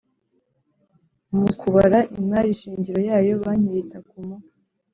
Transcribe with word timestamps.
Mu 1.37 1.49
kubara 1.59 1.99
imari 2.19 2.51
shingiro 2.59 2.99
yayo 3.09 3.33
banki 3.41 3.67
yita 3.75 3.99
kumu 4.09 4.35